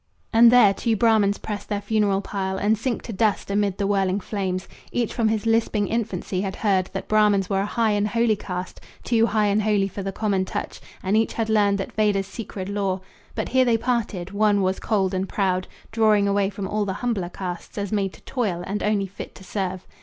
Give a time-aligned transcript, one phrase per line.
[0.33, 4.19] And there two Brahmans press their funeral pile, And sink to dust amid the whirling
[4.19, 4.67] flames.
[4.91, 8.81] Each from his lisping infancy had heard That Brahmans were a high and holy caste,
[9.03, 12.67] Too high and holy for the common touch, And each had learned the Vedas' sacred
[12.67, 13.01] lore.
[13.35, 14.31] But here they parted.
[14.31, 18.21] One was cold and proud, Drawing away from all the humbler castes As made to
[18.21, 19.85] toil, and only fit to serve.